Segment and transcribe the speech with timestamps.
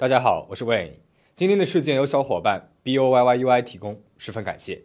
[0.00, 0.92] 大家好，我是 Wayne。
[1.36, 4.82] 今天的事件由小伙伴 B O Y Y U I 提供，十分感谢。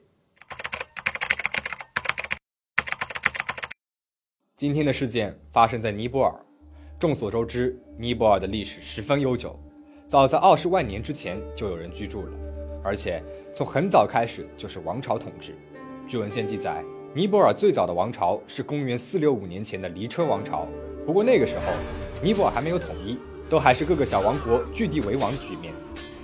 [4.57, 6.35] 今天的事件发生在尼泊尔。
[6.99, 9.57] 众所周知，尼泊尔的历史十分悠久，
[10.05, 12.31] 早在二十万年之前就有人居住了，
[12.83, 13.23] 而且
[13.53, 15.55] 从很早开始就是王朝统治。
[16.05, 20.67] 据文献记载，尼泊尔最早的王朝是公元四六五年前的离车王朝。
[21.05, 21.71] 不过那个时候，
[22.21, 23.17] 尼泊尔还没有统一。
[23.49, 25.73] 都还是各个小王国据地为王的局面。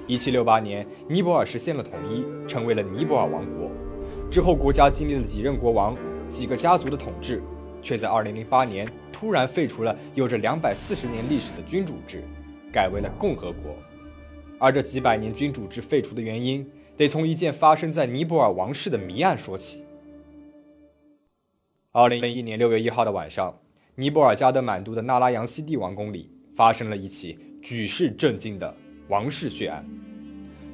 [0.07, 3.71] 一七六八年，尼泊尔实现了统一，成为了尼泊尔王国。
[4.29, 5.95] 之后，国家经历了几任国王、
[6.29, 7.41] 几个家族的统治，
[7.81, 12.23] 却在二零零八年突然废除了有着两百四十年历史的君主制，
[12.73, 13.75] 改为了共和国。
[14.57, 19.85] 而这几百年君主制废除的原因，得从一件发生在尼泊尔王室的谜案说起。
[21.91, 23.59] 二零零一年六月一号的晚上，
[23.95, 26.31] 尼泊尔加德满都的纳拉扬西帝王宫里。
[26.61, 28.71] 发生了一起举世震惊的
[29.07, 29.83] 王室血案，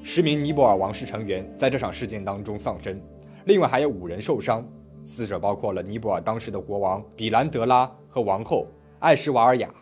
[0.04, 3.02] 十名尼泊尔王室成员在这场事件当中丧生，
[3.46, 4.68] 另外还有五人受伤，
[5.06, 8.68] 死者包括了尼泊尔当时的国王比兰德拉和王后
[9.00, 9.74] 艾什瓦尔雅。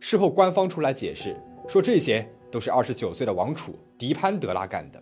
[0.00, 1.36] 事后官方出来解释
[1.68, 5.00] 说，这些都是二十九岁的王储迪潘德拉干的，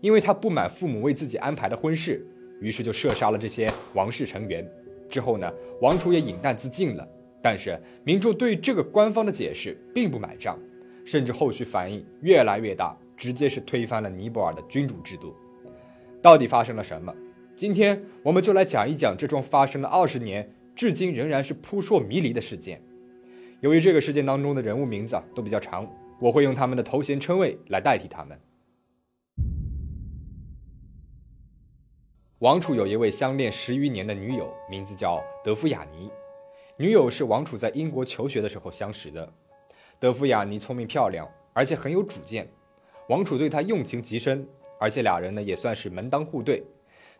[0.00, 2.26] 因为他不满父母为自己安排的婚事，
[2.62, 4.66] 于是就射杀了这些王室成员。
[5.10, 7.06] 之后呢，王储也饮弹自尽了。
[7.42, 10.58] 但是民众对这个官方的解释并不买账，
[11.04, 15.34] 甚至后续反应越来越大，直接是推翻了尼泊尔的君主制度。
[16.22, 17.14] 到底发生了什么？
[17.56, 22.82] 今天我们就来讲一讲这桩发生了二十年，至今仍然是扑朔迷离的事件。
[23.60, 28.38] 由于这个事件当中的人物名字都比较长，我会用他们的头衔称谓来代替他们。
[32.38, 36.10] 王储有一位相恋十余年的女友，名字叫德夫雅尼。
[36.80, 39.30] 女友是王储在英国求学的时候相识的，
[39.98, 42.48] 德夫雅尼聪明漂亮，而且很有主见，
[43.10, 46.64] 王储对她用情极深，而且俩人呢也算是门当户对。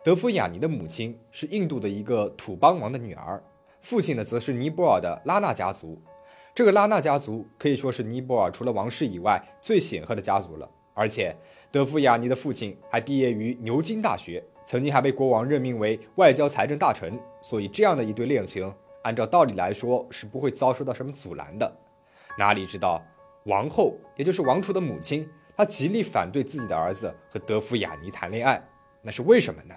[0.03, 3.39] 德夫雅尼的母亲是印度的一个土邦王的女儿，
[3.83, 6.01] 父亲呢则是尼泊尔的拉纳家族。
[6.55, 11.37] 这个拉纳家族可以说是尼泊尔除了王室以外最显赫的家族了，而且
[11.71, 18.73] 德夫雅尼的父亲还毕业于牛津大学，曾经还被国王任命为外交财政大臣，所以这样的一对恋情。
[19.03, 21.73] 按照道理来说是不会遭受到什么阻拦的，
[22.39, 23.03] 哪里知道
[23.45, 28.63] 王后，也就是王储的母亲，她极力反对自己的儿子和德夫雅尼谈恋爱，
[29.03, 29.75] 那是为什么呢？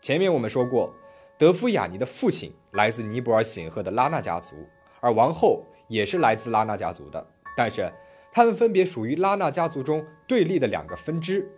[0.00, 0.94] 前面我们说过，
[1.36, 4.56] 德夫雅尼的父亲来自尼泊尔显赫的拉纳家族，
[5.00, 7.26] 而王后也是来自拉纳家族的，
[7.56, 7.92] 但是
[8.32, 11.50] 他们分别属于拉纳家族中对立的两个分支，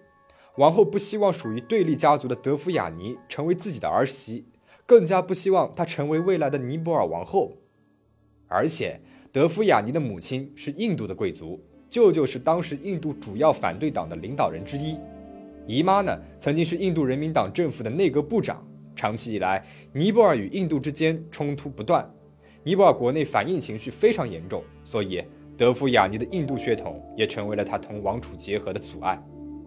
[0.57, 4.47] 王后不希望属于对立家族的德夫雅尼成为自己的儿媳。
[4.93, 7.57] 更加不希望她成为未来的尼泊尔王后，
[8.47, 9.01] 而且
[9.33, 11.59] 德夫雅尼的母亲是印度的贵族，
[11.89, 14.99] 舅舅是当时印度主要反对党的领导人之一，
[15.67, 18.63] 姨妈呢曾经是印度人民党政府的内阁部长。
[18.95, 19.65] 长期以来，
[19.95, 22.07] 尼泊尔与印度之间冲突不断，
[22.63, 25.25] 尼泊尔国内反印情绪非常严重，所以
[25.57, 29.19] 德夫雅尼的印度血统也成为了他同王储结合的阻碍。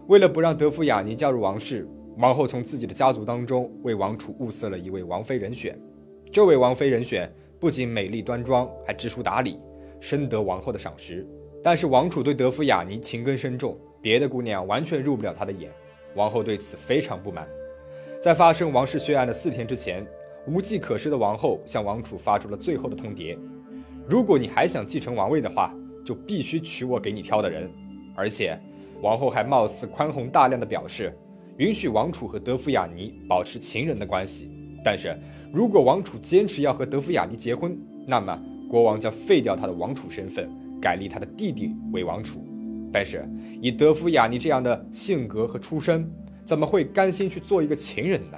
[0.05, 1.89] 为了不让德夫雅尼加入王室。
[2.17, 5.77] 王后从自己的家族当中为王储物色了一位王妃人选，
[6.31, 9.57] 这位王妃人选不仅美丽端庄，还知书达理，
[9.99, 11.27] 深得王后的赏识。
[11.61, 15.69] 但是王储对德芙雅尼情根深重，别的姑娘完全入不了他的眼。
[16.15, 17.45] 王后对此非常不满。
[18.21, 20.07] 在发生王室血案的四天之前，
[20.47, 23.37] 无计可施的王后向王储发出了最后的通牒：
[24.07, 27.69] 如果你还想继承王位的话，就必须娶我给你挑的人。
[28.15, 28.57] 而且，
[29.01, 31.13] 王后还貌似宽宏大量的表示。
[31.57, 34.51] 允许王储和德芙雅尼保持情人的关系，
[34.83, 35.17] 但是
[35.53, 38.37] 如果王储坚持要和德芙雅尼结婚，那么
[38.69, 40.49] 国王将废掉他的王储身份，
[40.81, 42.45] 改立他的弟弟为王储。
[42.91, 43.25] 但是
[43.61, 46.09] 以德芙雅尼这样的性格和出身，
[46.43, 48.37] 怎么会甘心去做一个情人呢？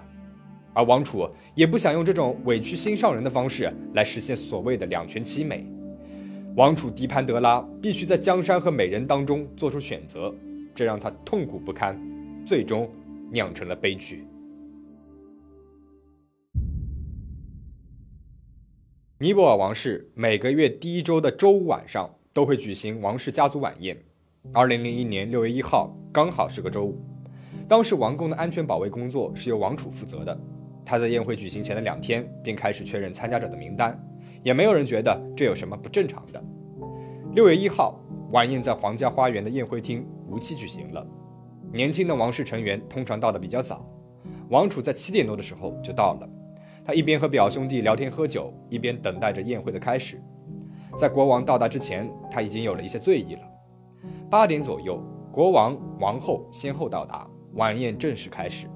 [0.73, 5.65] 而王储也不想用这种委屈心上人的方式来实现所谓的两全其美。
[6.55, 10.31] 王储迪潘德拉必须在江山和美人当中做出选择，
[10.75, 11.99] 这让他痛苦不堪，
[12.45, 12.87] 最终。
[13.31, 14.27] 酿成了悲剧。
[19.19, 23.97] 尼泊尔王室每个月第一周的周五晚上都会举行王室家族晚宴。
[24.53, 27.01] 二零零一年六月一号刚好是个周五，
[27.67, 30.39] 当时王宫的安全保卫工作是由王储负责的。
[30.85, 33.99] 他在宴会举行前的两天便开始确认参加者的名单，
[34.43, 36.41] 也没有人觉得这有什么不正常的。
[37.33, 37.99] 六月一号，
[38.31, 41.05] 晚宴在皇家花园的宴会厅如期举行了。
[41.71, 43.85] 年轻的王室成员通常到的比较早，
[44.49, 46.29] 王储在七点多的时候就到了。
[46.85, 50.21] 他一边和表兄弟聊天喝酒，一边等待着宴会的开始。
[50.97, 53.41] 在国王到达之前，他已经有了一些醉意了。
[54.29, 58.67] 八点左右，国王、王后先后到达，晚宴正式开始。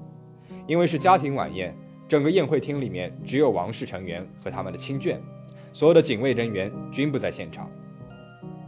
[0.66, 1.74] 因为是家庭晚宴，
[2.06, 5.16] 整个宴会厅里面只有王室成员和他们的亲眷，
[5.72, 7.68] 所有的警卫人员均不在现场。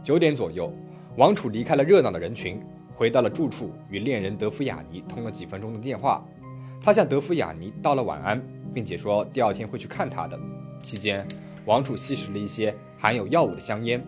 [0.03, 0.73] 九点左右，
[1.17, 2.59] 王储离开了热闹的人群，
[2.95, 6.25] 回到了住处，与恋人德芙雅尼通了几分钟的电话。
[6.81, 8.41] 他向德芙雅尼道了晚安，
[8.73, 10.39] 并且说第二天会去看她的。
[10.81, 11.27] 期间，
[11.65, 14.05] 王储吸食了一些含有药物的香烟。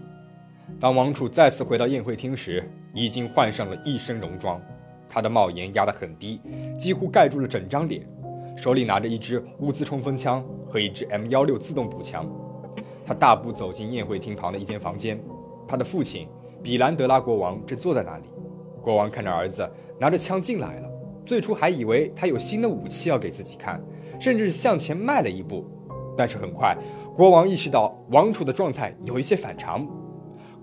[0.80, 4.62] 当王储再次回到宴会厅时，已经换上了一身戎装，
[5.10, 6.40] 他的帽檐压得很低，
[6.78, 8.08] 几乎盖住了整张脸，
[8.56, 12.30] 手里拿着一支乌兹冲锋枪和一支 M 幺六自动步枪。
[13.06, 15.20] 他大步走进宴会厅旁的一间房间，
[15.68, 16.28] 他的父亲
[16.62, 18.26] 比兰德拉国王正坐在那里。
[18.88, 19.70] 国王看着儿子
[20.00, 20.90] 拿着枪进来了，
[21.26, 23.84] 最初还以为他有新的武器要给自己看，
[24.18, 25.66] 甚至向前迈了一步，
[26.16, 26.74] 但是很快，
[27.14, 29.86] 国王意识到王储的状态有一些反常。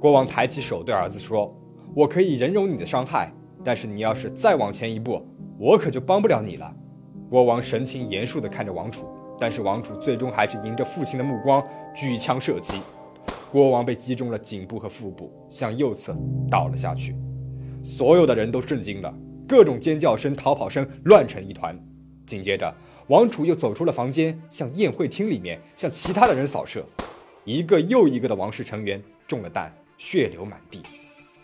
[0.00, 1.55] 国王抬起手对儿子说
[1.94, 3.31] ：“我可以忍容你的伤害，
[3.62, 5.20] 但是你要是再往前一步，
[5.59, 6.75] 我可就帮不了你了。”
[7.29, 9.06] 国王神情严肃地看着王储，
[9.38, 11.62] 但是王储最终还是迎着父亲的目光
[11.94, 12.81] 举枪射击。
[13.53, 16.17] 国王被击中了颈部和腹部，向右侧
[16.50, 17.15] 倒了下去。
[17.84, 19.14] 所有的人都震惊了，
[19.46, 21.78] 各种尖叫声、逃跑声乱成一团。
[22.26, 22.75] 紧接着，
[23.08, 26.82] 王储又走出了房间，向宴会厅里面向其他的人扫射，
[27.44, 29.72] 一个又一个的王室成员中了弹。
[29.96, 30.82] 血流满地。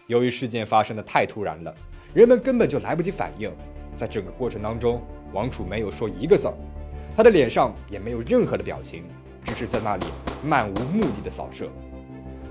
[0.09, 1.73] 由于事件发生的太突然了，
[2.13, 3.49] 人们根本就来不及反应。
[3.95, 5.01] 在整个过程当中，
[5.33, 6.55] 王储没有说一个字儿，
[7.17, 9.05] 他的脸上也没有任何的表情，
[9.45, 10.07] 只是在那里
[10.45, 11.71] 漫无目的的扫射。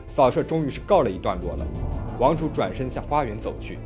[0.08, 1.68] 扫射终于是告了一段落了，
[2.20, 3.80] 王储转身向花园走去，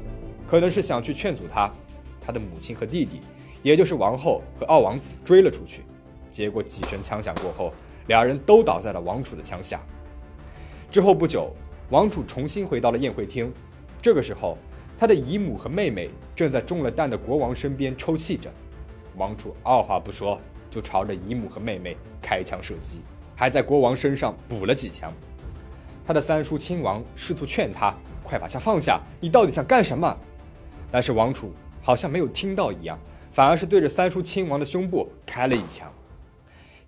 [0.48, 1.72] 可能是想去劝阻他。
[2.20, 3.22] 他的母亲和弟弟，
[3.62, 5.84] 也就是王后和二王子追了出去，
[6.32, 7.72] 结果几声枪响过后，
[8.08, 9.80] 俩人都倒在了王储的枪下。
[10.92, 11.54] 之后不久。
[11.90, 13.54] 王储重新回到了宴会厅，
[14.02, 14.58] 这个时候，
[14.98, 18.50] 他的姨母和妹妹正在中了弹的国王身边抽泣着。
[19.16, 20.40] 王储二话不说
[20.72, 23.02] 就朝着姨母和妹妹开枪射击，
[23.36, 25.14] 还在国王身上补了几枪。
[26.08, 27.94] 他的三叔亲王试图劝他
[28.34, 30.18] 快把枪放下，你到底想干什么？
[30.90, 31.52] 但是王储
[31.84, 32.98] 好像没有听到一样，
[33.32, 35.88] 反而是对着三叔亲王的胸部开了一枪。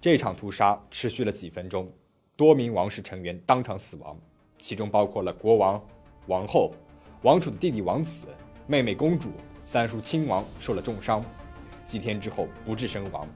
[0.01, 1.87] 这场屠杀持续了几分钟，
[2.35, 4.17] 多名王室成员当场死亡。
[4.57, 5.79] 其中包括了国王、
[6.25, 6.73] 王后、
[7.21, 8.25] 王储的弟弟王子、
[8.65, 9.29] 妹妹公主、
[9.63, 11.23] 三叔亲王受了重伤，
[11.85, 13.27] 几天之后不治身亡。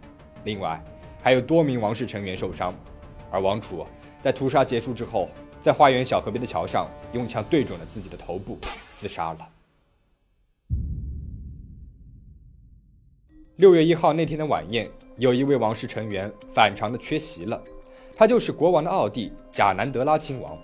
[0.45, 0.83] 另外
[1.21, 2.73] 还有多名王室成员受伤，
[3.29, 3.85] 而王储
[4.19, 5.29] 在屠杀结束之后，
[5.61, 8.57] 在花园小河边的桥上用枪对准了自己的头部，
[8.93, 9.49] 自杀了。
[13.57, 17.61] 六月一号那天的晚宴，有一位王室成员反常的缺席了，
[18.15, 20.57] 他就是国王的奥弟贾南德拉亲王。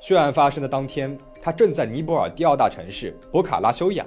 [0.00, 4.06] 血案发生的当天，他正在尼泊尔第二大城市博卡拉休养。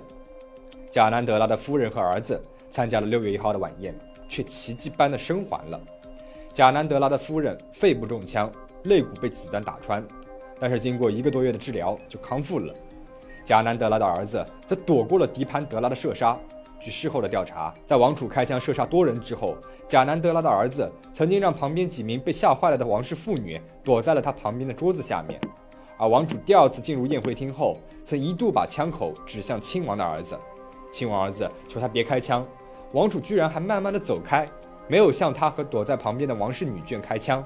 [0.88, 2.40] 贾南德拉的夫人和儿子
[2.70, 3.94] 参加了六月一号的晚宴，
[4.30, 5.82] 却奇迹般的生还了。
[6.54, 8.52] 贾南德拉的夫人肺部中枪，
[8.86, 10.04] 肋骨被子弹打穿，
[10.60, 12.74] 但是经过一个多月的治疗就康复了。
[13.44, 16.38] 贾南德拉的儿子则躲过了迪潘德拉的射杀。
[16.80, 19.56] 据事后的调查，在王储开枪射杀多人之后，
[19.88, 25.40] 贾南德拉的儿子曾经让旁边几名被吓坏了的王室妇女躲在了他旁边的桌子下面。
[25.98, 30.36] 而王储第二次进入宴会厅后，曾一度把枪口指向亲王的儿子，
[30.92, 32.44] 亲王儿子求他别开枪，
[32.94, 34.44] 王储居然还慢慢的走开，
[34.88, 37.44] 没有向他和躲在旁边的王室女眷开枪。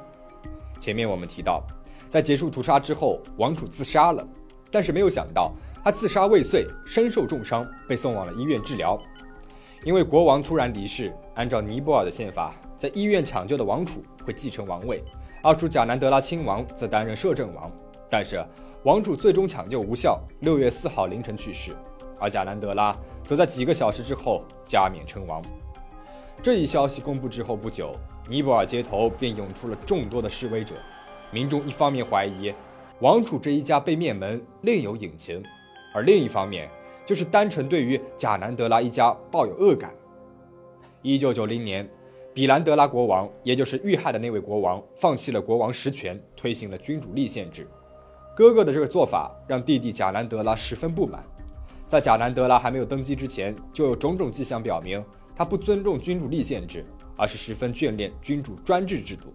[0.80, 1.64] 前面我们提到，
[2.08, 4.28] 在结束屠杀之后，王储自杀了，
[4.72, 5.54] 但是没有想到
[5.84, 9.00] 他自杀未遂，身受重伤，被送往了医院治疗。
[9.84, 15.04] 因为国王突然离世，按照尼泊尔的宪法，在医院抢救的王储会继承王位，
[15.44, 17.72] 二叔贾南德拉亲王则担任摄政王。
[18.10, 18.44] 但是，
[18.84, 21.76] 王储最终抢救无效，六月四号凌晨去世，
[22.20, 25.42] 而贾兰德拉则在几个小时之后加冕称王。
[26.42, 27.96] 这一消息公布之后不久，
[28.28, 30.76] 尼泊尔街头便涌出了众多的示威者。
[31.32, 32.54] 民众一方面怀疑
[33.00, 35.44] 王储这一家被灭门另有隐情，
[35.94, 36.70] 而另一方面
[37.06, 39.94] 就是单纯对于贾南德拉一家抱有恶感。
[41.02, 41.88] 一九九零年，
[42.34, 47.68] 比兰德拉国王，也就是遇害的那位国王，放弃了国王实权，推行了君主立宪制。
[48.36, 51.24] 哥哥的这个做法让弟弟贾南德拉十分不满，
[51.88, 55.04] 在贾南德拉还没有登基之前，就有种种迹象表明
[55.36, 59.34] 他不尊重君主立宪制，而是十分眷恋君主专制制度。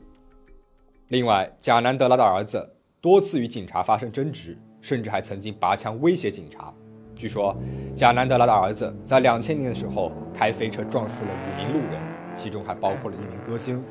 [1.08, 2.68] 另外，贾南德拉的儿子
[3.00, 6.72] 多次与警察发生争执，甚至还曾经拔枪威胁警察。
[7.16, 7.56] 据说，
[7.94, 12.00] 贾南德拉的儿子在两千年的时候开飞车撞死了五名路人，
[12.34, 13.82] 其中还包括了一名歌星。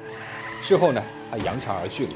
[0.62, 2.13] 事后呢，他扬长而去了。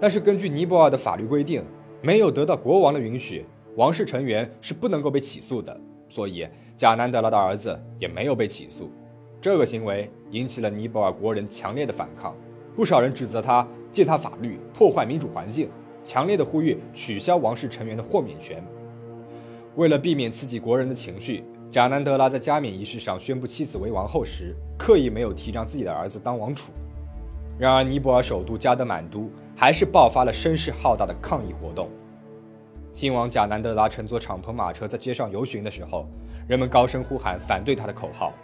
[0.00, 1.62] 但是根据尼泊尔的法律规定，
[2.00, 3.44] 没有得到国王的允许，
[3.76, 5.78] 王室成员是不能够被起诉的，
[6.08, 8.90] 所以贾南德拉的儿子也没有被起诉。
[9.40, 12.36] 这个行为引起了尼泊尔国人强烈的反抗，
[12.76, 15.70] 不少人指责他践踏法律、破坏民主环境，
[16.02, 18.62] 强烈的呼吁取消王室成员的豁免权。
[19.76, 26.70] 为了避免刺激国人的情绪，贾南德拉在加冕仪式上宣布妻子为王后时，刻意没有提倡自己的儿子当王储。
[27.58, 31.88] 然而，尼泊尔首都加德满都还是爆发了声势浩大的抗议活动。
[32.92, 36.06] 新王贾南德拉乘坐敞篷马车在街上游巡的时候，
[36.46, 38.34] 人们高声呼喊反对他的口号。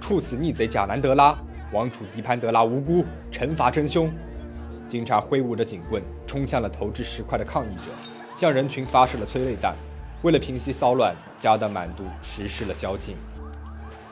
[0.00, 1.36] 处死逆贼贾南德拉，
[1.72, 4.10] 王储迪潘德拉无辜，惩罚真凶。
[4.88, 7.90] 警察挥舞着警棍冲向了投掷石块的抗议者，
[8.34, 9.76] 向人群发射了催泪弹。
[10.22, 13.16] 为了平息骚乱，加德满都实施了宵禁。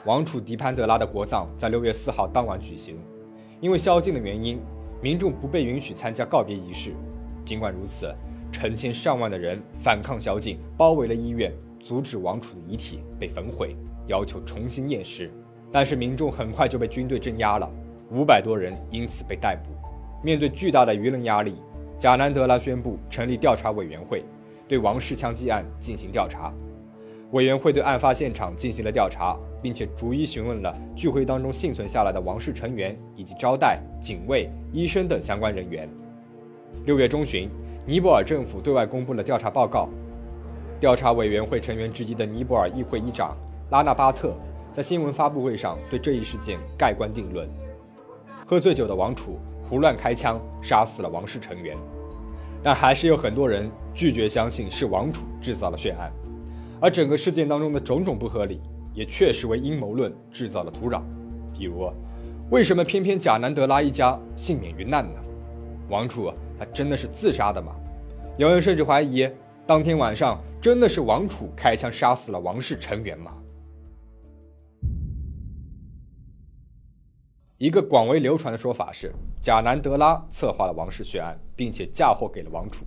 [0.04, 2.96] 王储迪潘德拉的国葬在六月四号当晚举行，
[3.60, 4.60] 因为宵禁的原因，
[5.02, 6.94] 民众不被允许参加告别仪式。
[7.44, 8.14] 尽管如此，
[8.52, 15.30] 成千上万的人反抗宵禁，包围了医院，阻止王储的遗体被焚毁，要求重新验尸。
[15.70, 17.70] 但是民众很快就被军队镇压了，
[18.10, 19.70] 五百多人因此被逮捕。
[20.22, 21.54] 面对巨大的舆论压力，
[21.96, 24.24] 贾南德拉宣布成立调查委员会，
[24.66, 26.52] 对王室枪击案进行调查。
[27.32, 35.86] 委员会对案发现场进行了调查，并且逐一询问了聚会当中幸存下来的王室成员以及招待、警卫、医生等相关人员。
[36.86, 37.50] 六月中旬，
[37.84, 39.90] 尼泊尔政府对外公布了调查报告。
[40.80, 43.36] 调查委员会成员之一的尼泊尔议会议长
[43.70, 44.34] 拉纳巴特。
[44.78, 47.50] 在新闻发布会上，对这一事件盖棺定论：
[48.46, 49.36] 喝醉酒的王储
[49.68, 51.76] 胡乱开枪，杀死了王室成员。
[52.62, 56.12] 但还是有很多人拒绝相信是王储制造了血案，
[56.80, 58.60] 而整个事件当中的种种不合理，
[58.94, 61.02] 也确实为阴谋论制造了土壤。
[61.52, 61.90] 比如，
[62.52, 65.20] 为什么偏偏贾南德拉一家幸免于难呢？
[65.88, 67.74] 王储他真的是自杀的吗？
[68.36, 69.28] 有人甚至怀疑，
[69.66, 73.34] 当天晚上真的是王储开枪杀死了王室成员吗？
[77.58, 79.12] 一个广为流传的说法是，
[79.42, 82.86] 贾南德拉策划了王室血案，并且嫁祸给了王储。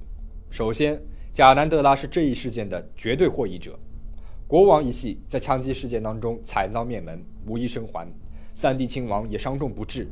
[0.50, 0.98] 首先，
[1.34, 3.78] 贾南德拉是这一事件的绝对获益者。
[4.48, 8.08] 国王一系在枪击事件当中惨遭灭门，无一生还；
[8.54, 10.08] 三弟亲王也伤重不治，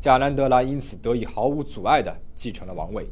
[0.00, 3.06] 贾南德拉因此得以毫无阻碍地继承了王位。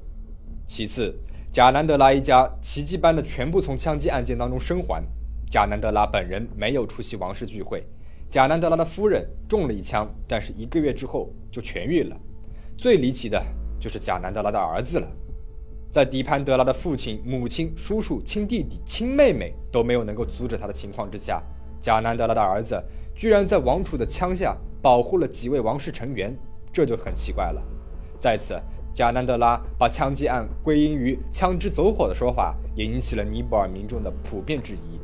[0.67, 1.15] 其次，
[1.53, 5.05] 贾南德拉一家奇迹般的全部从枪击案件当中生还，
[5.50, 7.87] 贾南德拉本人没有出席王室聚会。
[8.28, 12.16] 贾南德拉的夫人中了一枪，但是一个月之后就痊愈了。
[12.76, 13.40] 最离奇的
[13.80, 15.06] 就是贾南德拉的儿子了，
[15.90, 21.40] 在迪潘德拉的父亲、母亲、叔叔、亲弟弟、亲妹妹都没有能够阻止他的情况之下，
[21.80, 22.83] 贾南德拉的儿子
[23.14, 26.37] 居然在王储的枪下保护了几位王室成员，
[26.73, 27.62] 这就很奇怪了。
[28.18, 28.61] 在此，
[28.92, 34.99] 贾南德拉把枪击案归因于枪支走火的说法，也引起了尼泊尔民众的普遍质疑。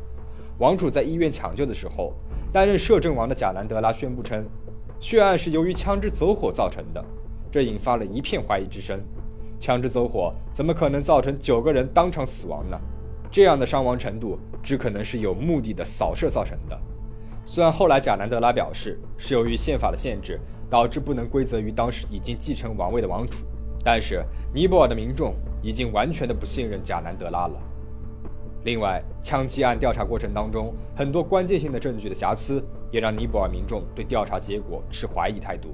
[0.58, 2.12] 王储在医院抢救的时候。
[2.52, 4.44] 担任摄政王的贾南德拉宣布称，
[5.00, 7.02] 血案是由于枪支走火造成的，
[7.50, 9.00] 这引发了一片怀疑之声。
[9.58, 12.78] 枪支走火怎么可能造成九个人当场死亡呢？
[13.30, 16.78] 这样的伤亡程度只可能是有目的的扫射造成的。
[17.46, 23.46] 虽然后来贾南德拉表示是由于宪法的限制导致不能归责于当时已经继承王位的王储，
[23.82, 27.54] 但是尼泊尔的民众已经完全的不信任贾南德拉了。
[28.64, 35.70] 另外，枪击案调查过程当中，很多关键性的证据的瑕疵，也让尼泊尔民众对调查结果持怀疑态度。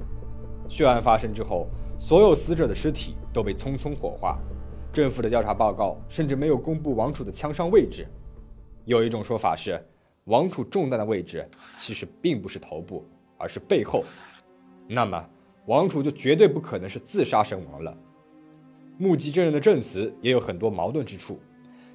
[0.69, 1.67] 血案发生之后，
[1.99, 4.39] 所有死者的尸体都被匆匆火化，
[4.91, 8.07] 政府的调查报告甚至没有公布王储的枪伤位置。
[8.87, 9.79] 有一种说法是，
[10.25, 13.05] 王储中弹的位置其实并不是头部，
[13.37, 14.03] 而是背后。
[14.89, 15.23] 那么，
[15.67, 17.95] 王储就绝对不可能是自杀身亡了。
[18.97, 21.39] 目击证人的证词也有很多矛盾之处。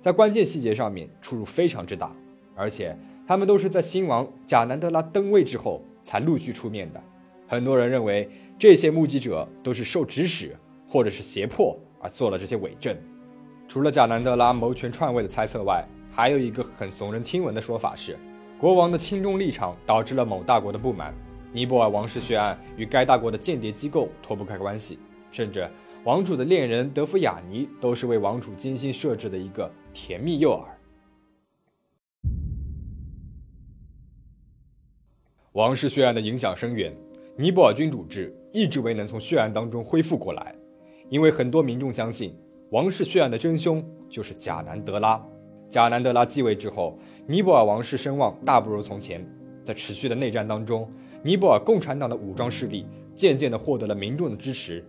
[0.04, 2.12] 在关键细节上面出入非常之大，
[2.56, 2.94] 而且
[3.26, 7.02] 他们都是在新王贾南德拉登位之后才陆续出面的。
[7.48, 8.30] 很多人认为
[8.60, 10.54] 这些目击者都是受指使
[10.90, 12.94] 或者是胁迫而做了这些伪证。
[13.66, 18.20] 除了贾南德拉谋权篡位的猜测外，还有一个很耸人听闻的说法是，
[18.60, 21.16] 国王的亲中立场导致了某大国的不满，
[21.54, 25.00] 尼泊尔王室血案与该大国的间谍机构脱不开关系，
[25.32, 25.66] 甚至。
[26.06, 30.66] 王储的恋人德夫雅尼都是为王储精心设置的一个甜蜜诱饵。
[35.54, 36.94] 王室血案的影响深远，
[37.38, 40.54] 尼泊尔君主制一直未能从血案当中恢复过来，
[41.10, 42.36] 因为很多民众相信
[42.72, 45.26] 王室血案的真凶就是贾南德拉。
[45.70, 49.26] 贾南德拉继位之后，尼泊尔王室声望大不如从前，
[49.64, 50.92] 在持续的内战当中，
[51.24, 54.84] 尼泊尔共产党的武装势力渐渐的获得了民众的支持。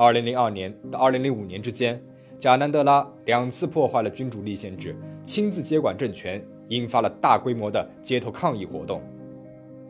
[0.00, 2.00] 二零零二年到二零零五年之间，
[2.38, 9.02] 贾南德拉两次破坏了君主立宪制，亲自接管政权，引发了大规模的街头抗议活动。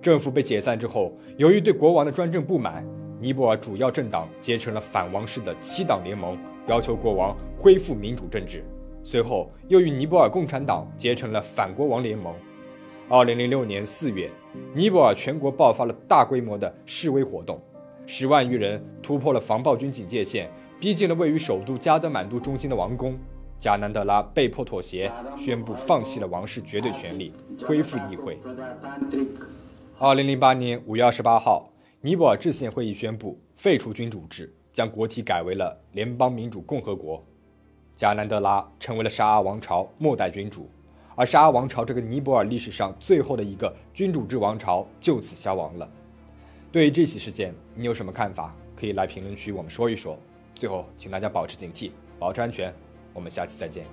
[0.00, 2.82] 政府被解散之后，由于对国王的专政不满，
[3.20, 6.38] 尼泊尔主要政党结成了反王室的七党联盟，
[6.68, 8.64] 要求国王恢复民主政治。
[9.02, 12.34] 随后又与尼泊尔共产党结成了反国王联盟。
[13.10, 14.30] 二零零六年四月，
[14.72, 17.60] 尼泊尔全国爆发了大规模的示威活动，
[18.10, 20.50] 十万余人突破了防暴军警戒线。
[20.80, 23.18] 逼近了位于首都加德满都中心的王宫，
[23.58, 27.34] 加南德拉被迫妥协，宣布放弃了王室绝对权力，
[27.66, 28.38] 恢复议会。
[29.98, 31.68] 二零零八年五月二十八号，
[32.00, 37.22] 尼泊尔制宪会议宣布废除君主制，将国体改为了联邦民主共和国。
[37.94, 40.70] 加南德拉成为了沙阿王朝末代君主，
[41.14, 45.90] 而沙阿王朝这个尼泊尔历史上最后的一个君主制王朝就此消亡了。
[46.70, 48.54] 对于这起事件，你有什么看法？
[48.76, 50.18] 可以来评论区我们说一说。
[50.54, 52.72] 最后，请大家保持警惕，保持安全。
[53.14, 53.86] 我们下期再见。